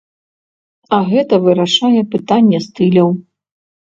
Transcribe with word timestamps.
А 0.97 1.01
гэта 1.11 1.39
вырашае 1.45 2.01
пытанне 2.15 2.59
стыляў. 2.67 3.09